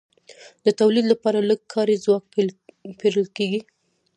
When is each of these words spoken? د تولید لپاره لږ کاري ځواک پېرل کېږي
د 0.65 0.67
تولید 0.79 1.05
لپاره 1.09 1.39
لږ 1.49 1.59
کاري 1.73 1.95
ځواک 2.05 2.23
پېرل 2.99 3.27
کېږي 3.37 3.61